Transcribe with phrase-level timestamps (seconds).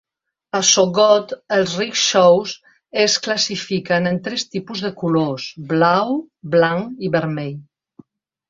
[0.59, 2.55] A Sogod, els "rickshaws"
[3.05, 6.19] es classifiquen en tres tipus de colors: blau,
[6.57, 7.57] blanc i vermell.